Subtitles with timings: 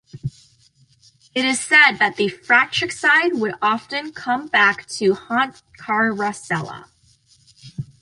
[1.35, 6.89] It is said that the fratricide would often come back to haunt Caracalla.